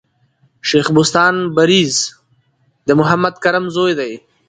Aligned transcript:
شېخ 0.67 0.85
بُستان 0.95 1.35
بړیځ 1.55 1.95
د 2.87 2.89
محمد 2.99 3.35
کرم 3.43 3.65
زوی 3.75 3.93
دﺉ. 3.99 4.13